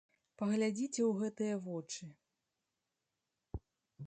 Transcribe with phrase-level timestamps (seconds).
[0.41, 2.05] Паглядзіце ў гэтыя вочы!